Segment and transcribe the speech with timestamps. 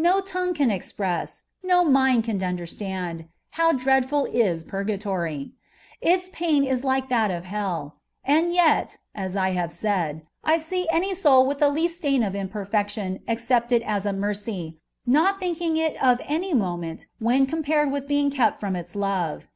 [0.00, 5.52] No tongue can express, no mind can understand, how dreadful is pnrgatory.
[6.02, 10.86] Tts pain is like that of hell; and yet (as I have said) I see
[10.90, 15.76] any soni with the least stain of imperfection accept it as a mercy, not thinking
[15.76, 19.48] it of any moment when compared with being kept from its Love.